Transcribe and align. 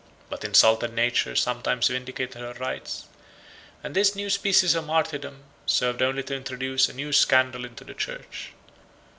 But 0.31 0.43
insulted 0.43 0.93
Nature 0.95 1.35
sometimes 1.35 1.89
vindicated 1.89 2.33
her 2.41 2.53
rights, 2.53 3.05
and 3.83 3.95
this 3.95 4.15
new 4.15 4.31
species 4.31 4.73
of 4.73 4.87
martyrdom 4.87 5.43
served 5.67 6.01
only 6.01 6.23
to 6.23 6.35
introduce 6.35 6.89
a 6.89 6.93
new 6.93 7.13
scandal 7.13 7.65
into 7.65 7.83
the 7.83 7.93
church. 7.93 8.51